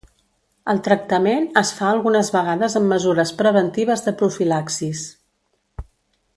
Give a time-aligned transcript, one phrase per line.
[0.71, 5.07] El tractament es fa algunes vegades amb mesures preventives de profilaxis.